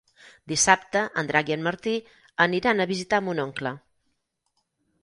[0.51, 1.93] Dissabte en Drac i en Martí
[2.49, 3.77] aniran a visitar mon oncle.